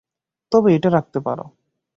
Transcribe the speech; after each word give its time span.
তবে 0.51 0.69
এটা 0.75 0.89
রাখতে 0.89 1.19
পারো। 1.19 1.45